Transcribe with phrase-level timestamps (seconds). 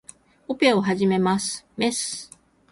[0.47, 1.63] オペを始めます。
[1.77, 2.31] メス